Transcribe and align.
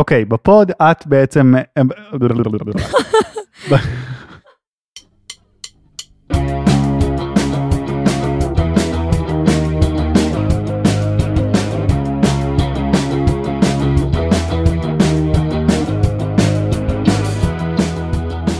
אוקיי, 0.00 0.24
בפוד 0.24 0.70
את 0.82 1.06
בעצם... 1.06 1.54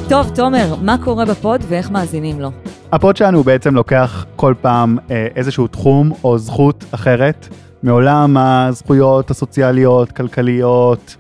טוב, 0.09 0.31
תומר, 0.35 0.75
מה 0.83 0.97
קורה 1.05 1.25
בפוד 1.25 1.61
ואיך 1.69 1.91
מאזינים 1.91 2.41
לו? 2.41 2.51
הפוד 2.93 3.17
שלנו 3.17 3.43
בעצם 3.43 3.75
לוקח 3.75 4.27
כל 4.37 4.55
פעם 4.61 4.99
אה, 5.11 5.27
איזשהו 5.37 5.67
תחום 5.67 6.13
או 6.25 6.39
זכות 6.39 6.85
אחרת 6.91 7.49
מעולם 7.83 8.37
הזכויות 8.37 9.31
הסוציאליות, 9.31 10.13
כלכליות, 10.13 11.17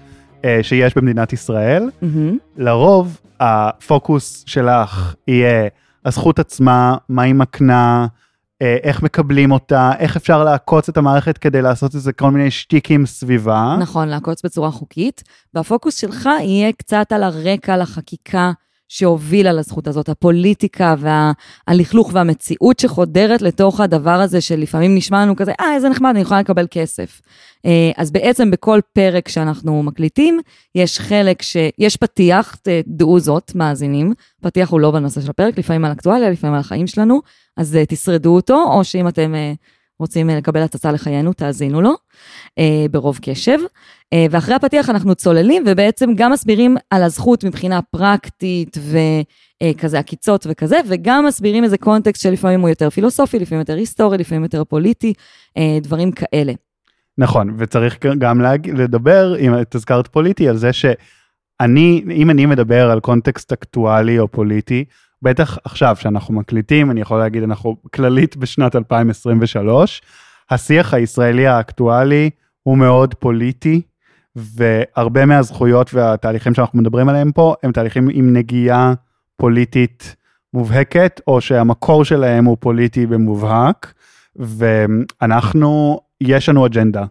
שיש 0.62 0.94
במדינת 0.96 1.32
ישראל. 1.32 1.90
Mm-hmm. 2.02 2.34
לרוב 2.56 3.20
הפוקוס 3.40 4.44
שלך 4.46 5.14
יהיה 5.28 5.68
הזכות 6.04 6.38
עצמה, 6.38 6.96
מה 7.08 7.22
היא 7.22 7.34
מקנה, 7.34 8.06
אה, 8.62 8.76
איך 8.82 9.02
מקבלים 9.02 9.52
אותה, 9.52 9.92
איך 9.98 10.16
אפשר 10.16 10.44
לעקוץ 10.44 10.88
את 10.88 10.96
המערכת 10.96 11.38
כדי 11.38 11.62
לעשות 11.62 11.94
איזה 11.94 12.12
כל 12.12 12.30
מיני 12.30 12.50
שטיקים 12.50 13.06
סביבה. 13.06 13.76
נכון, 13.80 14.08
לעקוץ 14.08 14.44
בצורה 14.44 14.70
חוקית. 14.70 15.22
והפוקוס 15.54 15.96
שלך 15.96 16.28
יהיה 16.40 16.72
קצת 16.72 17.12
על 17.12 17.22
הרקע 17.22 17.76
לחקיקה 17.76 18.52
שהובילה 18.92 19.52
לזכות 19.52 19.86
הזאת, 19.86 20.08
הפוליטיקה 20.08 20.94
והלכלוך 21.68 22.10
והמציאות 22.14 22.78
שחודרת 22.78 23.42
לתוך 23.42 23.80
הדבר 23.80 24.10
הזה 24.10 24.40
שלפעמים 24.40 24.94
נשמע 24.94 25.22
לנו 25.22 25.36
כזה, 25.36 25.52
אה, 25.60 25.74
איזה 25.74 25.88
נחמד, 25.88 26.10
אני 26.10 26.20
יכולה 26.20 26.40
לקבל 26.40 26.66
כסף. 26.70 27.20
אה, 27.66 27.90
אז 27.96 28.10
בעצם 28.10 28.50
בכל 28.50 28.80
פרק 28.92 29.28
שאנחנו 29.28 29.82
מקליטים, 29.82 30.40
יש 30.74 31.00
חלק 31.00 31.42
שיש 31.42 31.96
פתיח, 31.96 32.56
דעו 32.86 33.20
זאת, 33.20 33.52
מאזינים, 33.54 34.12
פתיח 34.40 34.70
הוא 34.70 34.80
לא 34.80 34.90
בנושא 34.90 35.20
של 35.20 35.30
הפרק, 35.30 35.58
לפעמים 35.58 35.84
על 35.84 35.92
אקטואליה, 35.92 36.30
לפעמים 36.30 36.54
על 36.54 36.60
החיים 36.60 36.86
שלנו, 36.86 37.20
אז 37.56 37.76
אה, 37.76 37.86
תשרדו 37.86 38.34
אותו, 38.34 38.64
או 38.74 38.84
שאם 38.84 39.08
אתם 39.08 39.34
אה, 39.34 39.52
רוצים 40.00 40.28
לקבל 40.28 40.62
הצצה 40.62 40.92
לחיינו, 40.92 41.32
תאזינו 41.32 41.80
לו 41.80 41.94
אה, 42.58 42.86
ברוב 42.90 43.18
קשב. 43.22 43.58
אה, 44.12 44.26
ואחרי 44.30 44.54
הפתיח 44.54 44.90
אנחנו 44.90 45.14
צוללים, 45.14 45.64
ובעצם 45.66 46.10
גם 46.14 46.32
מסבירים 46.32 46.76
על 46.90 47.02
הזכות 47.02 47.44
מבחינה 47.44 47.82
פרקטית 47.82 48.78
וכזה 49.62 49.98
עקיצות 49.98 50.46
וכזה, 50.50 50.76
וגם 50.88 51.26
מסבירים 51.26 51.64
איזה 51.64 51.78
קונטקסט 51.78 52.22
שלפעמים 52.22 52.60
הוא 52.60 52.68
יותר 52.68 52.90
פילוסופי, 52.90 53.38
לפעמים 53.38 53.60
יותר 53.60 53.74
היסטורי, 53.74 54.18
לפעמים 54.18 54.42
יותר 54.42 54.64
פוליטי, 54.64 55.12
אה, 55.56 55.78
דברים 55.82 56.12
כאלה. 56.12 56.52
נכון, 57.18 57.54
וצריך 57.58 57.98
גם 58.18 58.40
להג... 58.40 58.70
לדבר, 58.70 59.36
אם 59.38 59.60
את 59.60 59.74
הזכרת 59.74 60.06
פוליטי, 60.06 60.48
על 60.48 60.56
זה 60.56 60.72
שאני, 60.72 62.04
אם 62.10 62.30
אני 62.30 62.46
מדבר 62.46 62.90
על 62.90 63.00
קונטקסט 63.00 63.52
אקטואלי 63.52 64.18
או 64.18 64.28
פוליטי, 64.28 64.84
בטח 65.22 65.58
עכשיו 65.64 65.96
שאנחנו 66.00 66.34
מקליטים, 66.34 66.90
אני 66.90 67.00
יכול 67.00 67.18
להגיד, 67.18 67.42
אנחנו 67.42 67.76
כללית 67.94 68.36
בשנת 68.36 68.76
2023, 68.76 70.02
השיח 70.50 70.94
הישראלי 70.94 71.46
האקטואלי 71.46 72.30
הוא 72.62 72.78
מאוד 72.78 73.14
פוליטי, 73.14 73.82
והרבה 74.36 75.26
מהזכויות 75.26 75.94
והתהליכים 75.94 76.54
שאנחנו 76.54 76.78
מדברים 76.78 77.08
עליהם 77.08 77.32
פה, 77.32 77.54
הם 77.62 77.72
תהליכים 77.72 78.08
עם 78.12 78.32
נגיעה 78.32 78.94
פוליטית 79.36 80.16
מובהקת, 80.54 81.20
או 81.26 81.40
שהמקור 81.40 82.04
שלהם 82.04 82.44
הוא 82.44 82.56
פוליטי 82.60 83.06
במובהק, 83.06 83.92
ואנחנו, 84.36 86.00
יש 86.20 86.48
לנו 86.48 86.66
אג'נדה 86.66 87.04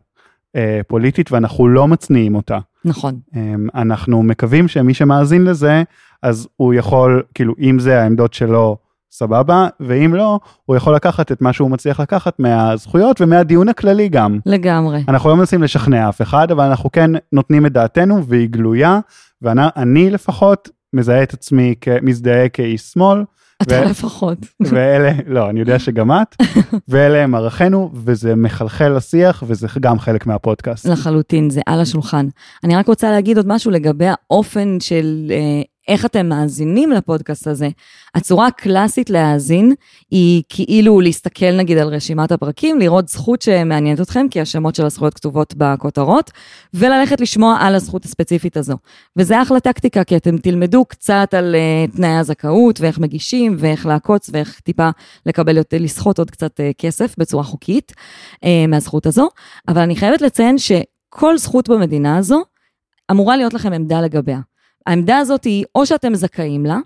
אה, 0.55 0.81
פוליטית 0.87 1.31
ואנחנו 1.31 1.67
לא 1.67 1.87
מצניעים 1.87 2.35
אותה. 2.35 2.59
נכון. 2.85 3.19
אה, 3.35 3.41
אנחנו 3.75 4.23
מקווים 4.23 4.67
שמי 4.67 4.93
שמאזין 4.93 5.43
לזה, 5.43 5.83
אז 6.23 6.47
הוא 6.55 6.73
יכול, 6.73 7.23
כאילו, 7.33 7.53
אם 7.59 7.79
זה 7.79 8.01
העמדות 8.01 8.33
שלו, 8.33 8.77
סבבה, 9.11 9.67
ואם 9.79 10.15
לא, 10.15 10.39
הוא 10.65 10.75
יכול 10.75 10.95
לקחת 10.95 11.31
את 11.31 11.41
מה 11.41 11.53
שהוא 11.53 11.71
מצליח 11.71 11.99
לקחת 11.99 12.39
מהזכויות 12.39 13.21
ומהדיון 13.21 13.69
הכללי 13.69 14.09
גם. 14.09 14.39
לגמרי. 14.45 15.03
אנחנו 15.07 15.29
לא 15.29 15.35
מנסים 15.35 15.63
לשכנע 15.63 16.09
אף 16.09 16.21
אחד, 16.21 16.51
אבל 16.51 16.63
אנחנו 16.63 16.91
כן 16.91 17.11
נותנים 17.31 17.65
את 17.65 17.71
דעתנו 17.71 18.25
והיא 18.25 18.49
גלויה, 18.49 18.99
ואני 19.41 20.09
לפחות 20.09 20.69
מזהה 20.93 21.23
את 21.23 21.33
עצמי 21.33 21.75
כמזדהה 21.81 22.49
כאיש 22.49 22.81
שמאל. 22.81 23.23
אתה. 23.61 23.85
לפחות. 23.85 24.37
ואלה, 24.59 25.11
לא, 25.27 25.49
אני 25.49 25.59
יודע 25.59 25.79
שגם 25.79 26.11
את, 26.11 26.35
ואלה 26.89 27.23
הם 27.23 27.35
ערכינו, 27.35 27.91
וזה 27.93 28.35
מחלחל 28.35 28.89
לשיח, 28.89 29.43
וזה 29.47 29.67
גם 29.79 29.99
חלק 29.99 30.25
מהפודקאסט. 30.25 30.85
לחלוטין, 30.85 31.49
זה 31.49 31.61
על 31.65 31.81
השולחן. 31.81 32.27
אני 32.63 32.75
רק 32.75 32.87
רוצה 32.87 33.11
להגיד 33.11 33.37
עוד 33.37 33.47
משהו 33.47 33.71
לגבי 33.71 34.05
האופן 34.07 34.79
של 34.79 35.31
אה, 35.31 35.61
איך 35.89 36.05
אתם 36.05 36.29
מאזינים 36.29 36.91
לפודקאסט 36.91 37.47
הזה. 37.47 37.69
הצורה 38.15 38.47
הקלאסית 38.47 39.09
להאזין 39.09 39.73
היא 40.11 40.43
כאילו 40.49 41.01
להסתכל 41.01 41.51
נגיד 41.51 41.77
על 41.77 41.87
רשימת 41.87 42.31
הפרקים, 42.31 42.79
לראות 42.79 43.09
זכות 43.09 43.41
שמעניינת 43.41 44.01
אתכם, 44.01 44.25
כי 44.31 44.41
השמות 44.41 44.75
של 44.75 44.85
הזכויות 44.85 45.13
כתובות 45.13 45.53
בכותרות, 45.57 46.31
וללכת 46.73 47.21
לשמוע 47.21 47.57
על 47.59 47.75
הזכות 47.75 48.05
הספציפית 48.05 48.57
הזו. 48.57 48.77
וזה 49.15 49.41
אחלה 49.41 49.59
טקטיקה, 49.59 50.03
כי 50.03 50.17
אתם 50.17 50.37
תלמדו 50.37 50.85
קצת 50.85 51.33
על 51.33 51.55
uh, 51.55 51.95
תנאי 51.95 52.17
הזכאות, 52.17 52.81
ואיך 52.81 52.99
מגישים, 52.99 53.55
ואיך 53.59 53.85
לעקוץ, 53.85 54.29
ואיך 54.33 54.59
טיפה 54.59 54.89
לקבל 55.25 55.57
לסחוט 55.73 56.17
עוד 56.17 56.31
קצת 56.31 56.59
uh, 56.59 56.63
כסף 56.77 57.15
בצורה 57.17 57.43
חוקית 57.43 57.91
uh, 58.35 58.47
מהזכות 58.67 59.05
הזו. 59.05 59.29
אבל 59.67 59.81
אני 59.81 59.95
חייבת 59.95 60.21
לציין 60.21 60.57
שכל 60.57 61.37
זכות 61.37 61.69
במדינה 61.69 62.17
הזו, 62.17 62.43
אמורה 63.11 63.37
להיות 63.37 63.53
לכם 63.53 63.73
עמדה 63.73 64.01
לגביה. 64.01 64.39
העמדה 64.89 65.17
הזאת 65.17 65.43
היא 65.43 65.65
או 65.75 65.85
שאתם 65.85 66.15
זכאים 66.15 66.65
לה, 66.65 66.77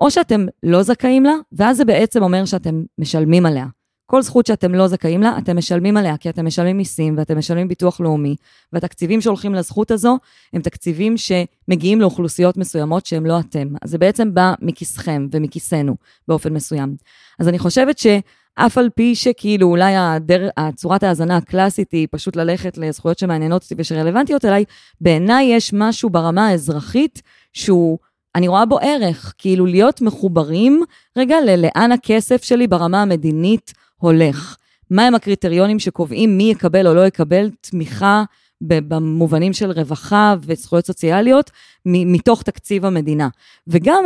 או 0.00 0.10
שאתם 0.10 0.46
לא 0.62 0.82
זכאים 0.82 1.24
לה, 1.24 1.32
ואז 1.52 1.76
זה 1.76 1.84
בעצם 1.84 2.22
אומר 2.22 2.44
שאתם 2.44 2.82
משלמים 2.98 3.46
עליה. 3.46 3.66
כל 4.06 4.22
זכות 4.22 4.46
שאתם 4.46 4.74
לא 4.74 4.88
זכאים 4.88 5.22
לה, 5.22 5.38
אתם 5.38 5.56
משלמים 5.56 5.96
עליה, 5.96 6.16
כי 6.16 6.28
אתם 6.28 6.46
משלמים 6.46 6.76
מיסים 6.76 7.14
ואתם 7.18 7.38
משלמים 7.38 7.68
ביטוח 7.68 8.00
לאומי, 8.00 8.36
והתקציבים 8.72 9.20
שהולכים 9.20 9.54
לזכות 9.54 9.90
הזו 9.90 10.18
הם 10.52 10.62
תקציבים 10.62 11.14
שמגיעים 11.16 12.00
לאוכלוסיות 12.00 12.56
מסוימות 12.56 13.06
שהם 13.06 13.26
לא 13.26 13.40
אתם. 13.40 13.68
אז 13.82 13.90
זה 13.90 13.98
בעצם 13.98 14.34
בא 14.34 14.54
מכיסכם 14.60 15.26
ומכיסנו 15.32 15.96
באופן 16.28 16.52
מסוים. 16.52 16.96
אז 17.38 17.48
אני 17.48 17.58
חושבת 17.58 17.98
שאף 17.98 18.78
על 18.78 18.88
פי 18.94 19.14
שכאילו 19.14 19.66
אולי 19.66 19.96
הדר... 19.96 20.48
הצורת 20.56 21.02
ההאזנה 21.02 21.36
הקלאסית 21.36 21.92
היא 21.92 22.08
פשוט 22.10 22.36
ללכת 22.36 22.78
לזכויות 22.78 23.18
שמעניינות 23.18 23.62
אותי 23.62 23.74
ושרלוונטיות 23.78 24.44
אליי, 24.44 24.64
בעיניי 25.00 25.44
יש 25.44 25.72
משהו 25.72 26.10
ברמה 26.10 26.48
האזרחית 26.48 27.22
שהוא... 27.52 27.98
אני 28.36 28.48
רואה 28.48 28.66
בו 28.66 28.78
ערך, 28.78 29.34
כאילו 29.38 29.66
להיות 29.66 30.00
מחוברים 30.00 30.82
רגע 31.18 31.36
ללאן 31.46 31.92
הכסף 31.92 32.42
שלי 32.44 32.66
ברמה 32.66 33.02
המדינית 33.02 33.72
הולך. 34.04 34.56
מהם 34.90 35.14
הקריטריונים 35.14 35.78
שקובעים 35.78 36.36
מי 36.36 36.50
יקבל 36.50 36.86
או 36.86 36.94
לא 36.94 37.06
יקבל 37.06 37.50
תמיכה 37.60 38.24
במובנים 38.60 39.52
של 39.52 39.70
רווחה 39.70 40.34
וזכויות 40.40 40.86
סוציאליות 40.86 41.50
מתוך 41.86 42.42
תקציב 42.42 42.84
המדינה. 42.84 43.28
וגם 43.66 44.04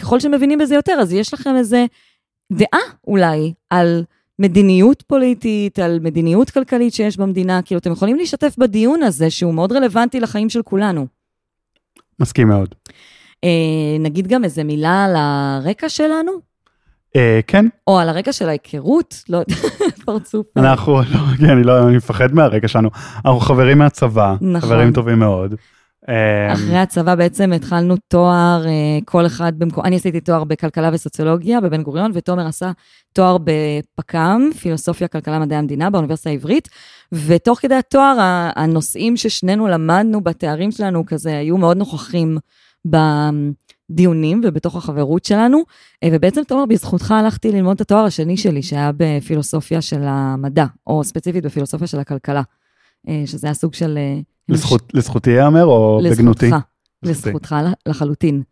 ככל 0.00 0.20
שמבינים 0.20 0.58
בזה 0.58 0.74
יותר, 0.74 0.92
אז 0.92 1.12
יש 1.12 1.34
לכם 1.34 1.56
איזה 1.56 1.86
דעה 2.52 2.80
אולי 3.06 3.52
על 3.70 4.04
מדיניות 4.38 5.02
פוליטית, 5.06 5.78
על 5.78 5.98
מדיניות 6.02 6.50
כלכלית 6.50 6.94
שיש 6.94 7.16
במדינה, 7.16 7.62
כאילו 7.62 7.78
אתם 7.78 7.92
יכולים 7.92 8.16
להשתתף 8.16 8.54
בדיון 8.58 9.02
הזה 9.02 9.30
שהוא 9.30 9.54
מאוד 9.54 9.72
רלוונטי 9.72 10.20
לחיים 10.20 10.48
של 10.48 10.62
כולנו. 10.62 11.06
מסכים 12.20 12.48
מאוד. 12.48 12.74
אה, 13.44 13.98
נגיד 14.00 14.26
גם 14.26 14.44
איזה 14.44 14.64
מילה 14.64 15.04
על 15.04 15.14
הרקע 15.16 15.88
שלנו? 15.88 16.49
אה, 17.16 17.40
כן. 17.46 17.66
או 17.86 17.98
על 17.98 18.08
הרקע 18.08 18.32
של 18.32 18.48
ההיכרות, 18.48 19.22
לא 19.28 19.42
פרצוף. 20.04 20.46
אנחנו, 20.56 20.96
לא, 20.98 21.18
כן, 21.38 21.50
אני 21.50 21.62
לא, 21.62 21.88
אני 21.88 21.96
מפחד 21.96 22.34
מהרקע 22.34 22.68
שלנו. 22.68 22.90
אנחנו 23.16 23.40
חברים 23.40 23.78
מהצבא, 23.78 24.34
נכון. 24.40 24.60
חברים 24.60 24.92
טובים 24.92 25.18
מאוד. 25.18 25.54
אה, 26.08 26.52
אחרי 26.52 26.78
הצבא 26.78 27.14
בעצם 27.14 27.52
התחלנו 27.52 27.94
תואר, 28.08 28.66
אה, 28.66 28.98
כל 29.04 29.26
אחד 29.26 29.52
במקום, 29.58 29.84
אני 29.84 29.96
עשיתי 29.96 30.20
תואר 30.20 30.44
בכלכלה 30.44 30.90
וסוציולוגיה 30.92 31.60
בבן 31.60 31.82
גוריון, 31.82 32.10
ותומר 32.14 32.46
עשה 32.46 32.72
תואר 33.12 33.36
בפק"ם, 33.44 34.50
פילוסופיה, 34.60 35.08
כלכלה, 35.08 35.38
מדעי 35.38 35.58
המדינה, 35.58 35.90
באוניברסיטה 35.90 36.30
העברית, 36.30 36.68
ותוך 37.12 37.58
כדי 37.58 37.74
התואר, 37.74 38.16
הנושאים 38.56 39.16
ששנינו 39.16 39.68
למדנו 39.68 40.20
בתארים 40.20 40.70
שלנו 40.70 41.06
כזה 41.06 41.38
היו 41.38 41.56
מאוד 41.56 41.76
נוכחים 41.76 42.38
בדיונים 43.90 44.40
ובתוך 44.44 44.76
החברות 44.76 45.24
שלנו, 45.24 45.62
אה, 46.02 46.08
ובעצם 46.12 46.42
תומר, 46.48 46.66
בזכותך 46.66 47.10
הלכתי 47.10 47.52
ללמוד 47.52 47.74
את 47.74 47.80
התואר 47.80 48.04
השני 48.04 48.36
שלי, 48.36 48.62
שהיה 48.62 48.90
בפילוסופיה 48.96 49.80
של 49.82 50.02
המדע, 50.02 50.66
או 50.86 51.04
ספציפית 51.04 51.44
בפילוסופיה 51.44 51.86
של 51.86 51.98
הכלכלה, 51.98 52.42
שזה 53.26 53.46
היה 53.46 53.54
סוג 53.54 53.74
של... 53.74 53.98
לזכות, 54.48 54.94
לזכותי 54.94 55.30
ייאמר 55.30 55.64
או 55.64 55.98
לזכותך. 56.02 56.20
בגנותי? 56.20 56.46
לזכותך 56.46 56.69
לחלוטין. 57.86 58.42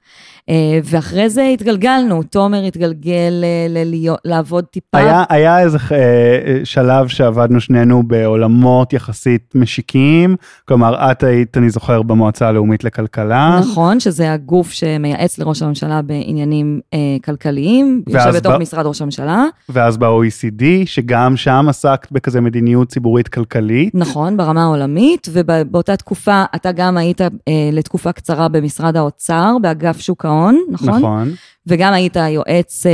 אה, 0.49 0.79
ואחרי 0.85 1.31
זה 1.31 1.49
התגלגלנו, 1.55 2.23
תומר 2.23 2.65
התגלגל 2.65 3.45
אה, 3.45 3.85
לעבוד 4.25 4.65
טיפה. 4.65 4.99
היה, 4.99 5.25
היה 5.29 5.61
איזה 5.61 5.79
אה, 5.93 6.61
שלב 6.65 7.09
שעבדנו 7.09 7.61
שנינו 7.61 8.03
בעולמות 8.03 8.93
יחסית 8.93 9.53
משיקים, 9.55 10.37
כלומר 10.69 11.11
את 11.11 11.23
היית, 11.23 11.57
אני 11.57 11.71
זוכר, 11.71 12.03
במועצה 12.03 12.49
הלאומית 12.49 12.85
לכלכלה. 12.85 13.61
נכון, 13.61 14.01
שזה 14.01 14.33
הגוף 14.33 14.73
שמייעץ 14.73 15.39
לראש 15.39 15.63
הממשלה 15.63 16.03
בעניינים 16.03 16.81
אה, 16.95 16.99
כלכליים, 17.25 18.03
יושב 18.09 18.31
בתוך 18.37 18.53
ב... 18.53 18.59
משרד 18.59 18.87
ראש 18.87 19.03
הממשלה. 19.03 19.45
ואז 19.69 19.97
ב-OECD, 19.97 20.65
שגם 20.85 21.37
שם 21.37 21.67
עסקת 21.69 22.13
בכזה 22.13 22.41
מדיניות 22.41 22.89
ציבורית 22.89 23.29
כלכלית. 23.29 23.95
נכון, 23.95 24.37
ברמה 24.37 24.63
העולמית, 24.63 25.29
ובאותה 25.33 25.97
תקופה 25.97 26.45
אתה 26.55 26.73
גם 26.73 26.97
היית 26.97 27.21
אה, 27.21 27.29
לתקופה 27.73 28.13
קצרה 28.13 28.38
במשרד 28.47 28.97
האוצר, 28.97 29.57
באגף 29.63 30.01
שוק 30.01 30.25
ההון, 30.25 30.59
נכון? 30.71 30.99
נכון. 30.99 31.31
וגם 31.67 31.93
היית 31.93 32.17
יועץ 32.17 32.87
אה, 32.87 32.93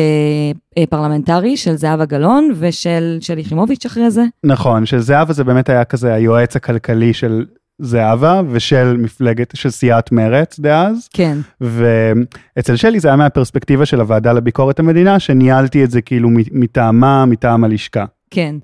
אה, 0.78 0.86
פרלמנטרי 0.86 1.56
של 1.56 1.74
זהבה 1.76 2.04
גלאון 2.04 2.50
ושל 2.58 3.18
שלי 3.20 3.40
יחימוביץ' 3.40 3.86
אחרי 3.86 4.10
זה. 4.10 4.24
נכון, 4.44 4.86
של 4.86 4.98
זהבה 4.98 5.32
זה 5.32 5.44
באמת 5.44 5.68
היה 5.68 5.84
כזה 5.84 6.14
היועץ 6.14 6.56
הכלכלי 6.56 7.12
של 7.12 7.44
זהבה 7.78 8.42
ושל 8.50 8.96
מפלגת, 8.96 9.56
של 9.56 9.70
סיעת 9.70 10.12
מרצ 10.12 10.60
דאז. 10.60 11.08
כן. 11.12 11.38
ואצל 11.60 12.76
שלי 12.76 13.00
זה 13.00 13.08
היה 13.08 13.16
מהפרספקטיבה 13.16 13.86
של 13.86 14.00
הוועדה 14.00 14.32
לביקורת 14.32 14.78
המדינה, 14.78 15.18
שניהלתי 15.18 15.84
את 15.84 15.90
זה 15.90 16.00
כאילו 16.02 16.28
מטעמה, 16.52 17.26
מטעם 17.26 17.64
הלשכה. 17.64 18.04
כן. 18.34 18.56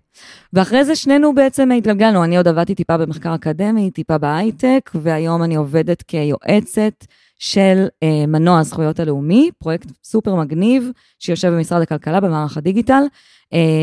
ואחרי 0.53 0.85
זה 0.85 0.97
שנינו 0.97 1.35
בעצם 1.35 1.71
התגלגלנו, 1.71 2.25
אני 2.25 2.37
עוד 2.37 2.49
עבדתי 2.49 2.75
טיפה 2.75 2.97
במחקר 2.97 3.35
אקדמי, 3.35 3.91
טיפה 3.91 4.19
בהייטק, 4.19 4.91
והיום 4.95 5.43
אני 5.43 5.55
עובדת 5.55 6.03
כיועצת 6.03 7.07
של 7.39 7.87
אה, 8.03 8.27
מנוע 8.27 8.59
הזכויות 8.59 9.01
הלאומי, 9.01 9.51
פרויקט 9.59 9.87
סופר 10.05 10.35
מגניב 10.35 10.91
שיושב 11.19 11.49
במשרד 11.49 11.83
הכלכלה 11.83 12.21
במערך 12.21 12.57
הדיגיטל, 12.57 13.03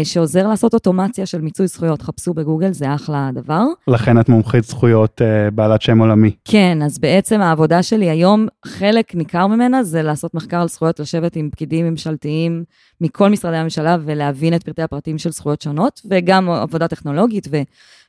שעוזר 0.03 0.47
לעשות 0.47 0.73
אוטומציה 0.73 1.25
של 1.25 1.41
מיצוי 1.41 1.67
זכויות, 1.67 2.01
חפשו 2.01 2.33
בגוגל, 2.33 2.71
זה 2.71 2.95
אחלה 2.95 3.29
דבר. 3.33 3.63
לכן 3.87 4.19
את 4.19 4.29
מומחית 4.29 4.63
זכויות 4.63 5.21
אה, 5.21 5.51
בעלת 5.51 5.81
שם 5.81 5.99
עולמי. 5.99 6.31
כן, 6.45 6.81
אז 6.81 6.99
בעצם 6.99 7.41
העבודה 7.41 7.83
שלי 7.83 8.09
היום, 8.09 8.47
חלק 8.65 9.15
ניכר 9.15 9.47
ממנה 9.47 9.83
זה 9.83 10.01
לעשות 10.01 10.33
מחקר 10.33 10.61
על 10.61 10.67
זכויות, 10.67 10.99
לשבת 10.99 11.35
עם 11.35 11.49
פקידים 11.51 11.87
ממשלתיים 11.87 12.63
מכל 13.01 13.29
משרדי 13.29 13.57
הממשלה 13.57 13.97
ולהבין 14.05 14.53
את 14.55 14.63
פרטי 14.63 14.81
הפרטים 14.81 15.17
של 15.17 15.31
זכויות 15.31 15.61
שונות, 15.61 16.01
וגם 16.09 16.49
עבודה 16.49 16.87
טכנולוגית 16.87 17.47
ו... 17.51 17.57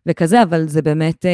וכזה, 0.06 0.42
אבל 0.42 0.68
זה 0.68 0.82
באמת 0.82 1.26
אה, 1.26 1.30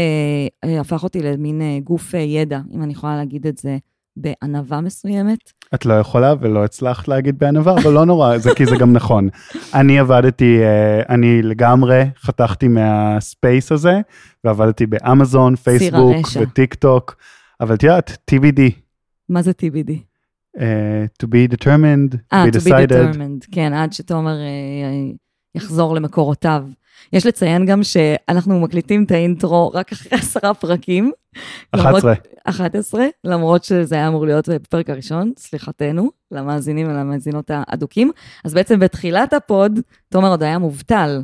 אה 0.65 0.81
הפך 0.81 1.03
אותי 1.03 1.23
למין 1.23 1.63
אה, 1.63 1.79
גוף 1.85 2.15
אה, 2.15 2.21
ידע, 2.21 2.61
אם 2.73 2.83
אני 2.83 2.93
יכולה 2.93 3.17
להגיד 3.17 3.47
את 3.47 3.59
זה 3.59 3.77
בענווה 4.17 4.81
מסוימת. 4.81 5.53
את 5.75 5.87
לא 5.87 5.95
יכולה 5.95 6.35
ולא 6.41 6.65
הצלחת 6.65 7.09
להגיד 7.09 7.39
בענווה, 7.39 7.75
אבל 7.83 7.93
לא 7.93 8.05
נורא, 8.05 8.39
זה 8.39 8.51
כי 8.57 8.67
זה 8.67 8.77
גם 8.77 8.93
נכון. 8.93 9.29
אני 9.75 9.99
עבדתי, 9.99 10.59
אה, 10.63 11.15
אני 11.15 11.43
לגמרי 11.43 12.05
חתכתי 12.21 12.69
מהספייס 12.69 13.73
הזה, 13.73 14.01
ועבדתי 14.45 14.87
באמזון, 14.87 15.57
פייסבוק 15.57 16.27
וטיק 16.41 16.75
טוק, 16.75 17.17
אבל 17.61 17.75
את 17.75 17.83
יודעת, 17.83 18.31
TBD. 18.31 18.61
מה 19.29 19.43
זה 19.43 19.51
TBD? 19.51 19.91
Uh, 20.57 20.61
to 21.23 21.27
be 21.27 21.49
determined, 21.57 22.15
아, 22.33 22.37
to 22.37 22.49
be 22.49 22.51
decided. 22.51 22.89
to 22.89 22.93
be 22.93 23.17
determined, 23.17 23.47
כן, 23.53 23.73
עד 23.73 23.93
שתומר 23.93 24.35
uh, 24.35 25.17
יחזור 25.55 25.95
למקורותיו. 25.95 26.65
יש 27.13 27.27
לציין 27.27 27.67
גם 27.67 27.83
שאנחנו 27.83 28.61
מקליטים 28.61 29.05
את 29.05 29.11
האינטרו 29.11 29.71
רק 29.75 29.93
אחרי 29.93 30.19
עשרה 30.19 30.55
פרקים. 30.55 31.13
11. 31.73 32.13
11, 32.45 33.07
למרות 33.25 33.65
שזה 33.65 33.95
היה 33.95 34.09
אמור 34.09 34.27
להיות 34.27 34.49
בפרק 34.49 34.91
הראשון, 34.91 35.33
סליחתנו, 35.39 36.11
למאזינים 36.31 36.87
ולמאזינות 36.89 37.51
האדוקים. 37.55 38.11
אז 38.45 38.55
בעצם 38.55 38.79
בתחילת 38.79 39.33
הפוד, 39.33 39.81
תומר 40.09 40.29
עוד 40.29 40.43
היה 40.43 40.59
מובטל. 40.59 41.23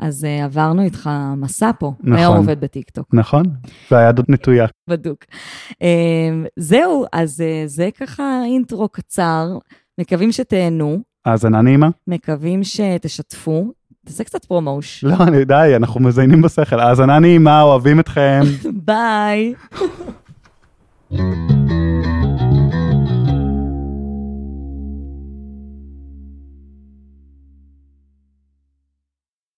אז 0.00 0.24
אה, 0.24 0.44
עברנו 0.44 0.82
איתך 0.82 1.10
מסע 1.36 1.70
פה, 1.78 1.92
נכון, 2.00 2.12
היום 2.12 2.36
עובד 2.36 2.60
בטיקטוק. 2.60 3.14
נכון, 3.14 3.42
והיד 3.90 4.18
עוד 4.18 4.26
נטויה. 4.28 4.66
בדוק. 4.88 5.24
אה, 5.70 5.76
זהו, 6.56 7.04
אז 7.12 7.40
אה, 7.40 7.68
זה 7.68 7.88
ככה 8.00 8.40
אינטרו 8.44 8.88
קצר, 8.88 9.58
מקווים 10.00 10.32
שתהנו. 10.32 10.98
האזנה 11.24 11.62
נעימה. 11.62 11.88
מקווים 12.06 12.64
שתשתפו, 12.64 13.72
תעשה 14.06 14.24
קצת 14.24 14.44
פרומוש. 14.44 15.04
לא, 15.04 15.16
אני 15.20 15.44
די, 15.44 15.72
אנחנו 15.76 16.00
מזיינים 16.00 16.42
בשכל. 16.42 16.80
האזנה 16.80 17.18
נעימה, 17.18 17.62
אוהבים 17.62 18.00
אתכם. 18.00 18.40
Bye. 18.84 19.56